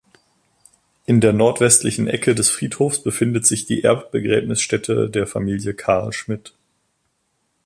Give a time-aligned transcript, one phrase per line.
[1.05, 6.55] In der nordwestlichen Ecke des Friedhofs befindet sich die Erbbegräbnisstätte der Familie Carl Schmidt.